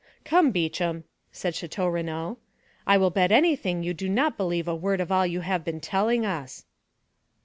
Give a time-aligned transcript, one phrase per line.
[0.25, 2.39] "Come, Beauchamp," said Château Renaud,
[2.87, 5.79] "I will bet anything you do not believe a word of all you have been
[5.79, 6.65] telling us.